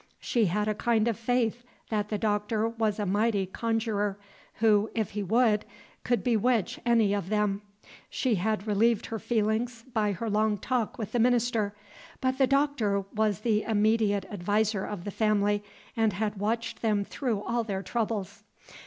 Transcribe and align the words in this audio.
She 0.19 0.45
had 0.47 0.67
a 0.67 0.73
kind 0.73 1.07
of 1.07 1.15
faith 1.15 1.63
that 1.89 2.09
the 2.09 2.17
Doctor 2.17 2.67
was 2.67 2.97
a 2.97 3.05
mighty 3.05 3.45
conjurer, 3.45 4.17
who, 4.55 4.89
if 4.95 5.11
he 5.11 5.21
would, 5.21 5.63
could 6.03 6.23
bewitch 6.23 6.79
any 6.87 7.13
of 7.13 7.29
them. 7.29 7.61
She 8.09 8.33
had 8.33 8.65
relieved 8.65 9.05
her 9.05 9.19
feelings 9.19 9.85
by 9.93 10.13
her 10.13 10.27
long 10.27 10.57
talk 10.57 10.97
with 10.97 11.11
the 11.11 11.19
minister, 11.19 11.75
but 12.19 12.39
the 12.39 12.47
Doctor 12.47 13.01
was 13.13 13.41
the 13.41 13.61
immediate 13.61 14.25
adviser 14.31 14.83
of 14.85 15.03
the 15.03 15.11
family, 15.11 15.63
and 15.95 16.13
had 16.13 16.33
watched 16.39 16.81
them 16.81 17.05
through 17.05 17.43
all 17.43 17.63
their 17.63 17.83
troubles. 17.83 18.43